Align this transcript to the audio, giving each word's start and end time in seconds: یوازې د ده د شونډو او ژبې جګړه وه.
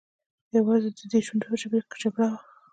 یوازې 0.57 0.89
د 0.91 0.97
ده 0.99 1.05
د 1.11 1.13
شونډو 1.25 1.49
او 1.51 1.57
ژبې 1.61 1.79
جګړه 2.01 2.27
وه. 2.31 2.39